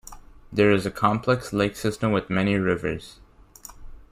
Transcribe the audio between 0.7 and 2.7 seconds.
is a complex lake system with many